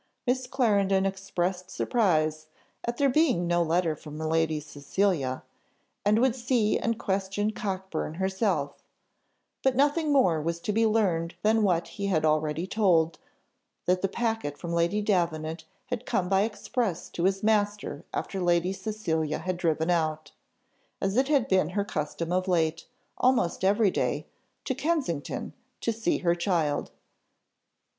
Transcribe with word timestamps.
Miss 0.25 0.47
Clarendon 0.47 1.05
expressed 1.05 1.69
surprise 1.69 2.47
at 2.83 2.97
there 2.97 3.07
being 3.07 3.45
no 3.45 3.61
letter 3.61 3.95
from 3.95 4.17
Lady 4.17 4.59
Cecilia, 4.59 5.43
and 6.03 6.17
would 6.17 6.35
see 6.35 6.79
and 6.79 6.97
question 6.97 7.51
Cockburn 7.51 8.15
herself; 8.15 8.81
but 9.61 9.75
nothing 9.75 10.11
more 10.11 10.41
was 10.41 10.59
to 10.61 10.71
be 10.71 10.87
learned 10.87 11.35
than 11.43 11.61
what 11.61 11.87
he 11.87 12.07
had 12.07 12.25
already 12.25 12.65
told, 12.65 13.19
that 13.85 14.01
the 14.01 14.07
packet 14.07 14.57
from 14.57 14.73
Lady 14.73 15.03
Davenant 15.03 15.65
had 15.91 16.07
come 16.07 16.27
by 16.27 16.41
express 16.41 17.07
to 17.09 17.25
his 17.25 17.43
master 17.43 18.03
after 18.11 18.41
Lady 18.41 18.73
Cecilia 18.73 19.37
had 19.37 19.55
driven 19.55 19.91
out, 19.91 20.31
as 20.99 21.15
it 21.15 21.27
had 21.27 21.47
been 21.47 21.69
her 21.69 21.85
custom 21.85 22.31
of 22.31 22.47
late, 22.47 22.87
almost 23.19 23.63
every 23.63 23.91
day, 23.91 24.25
to 24.65 24.73
Kensington, 24.73 25.53
to 25.81 25.93
see 25.93 26.17
her 26.17 26.33
child. 26.33 26.89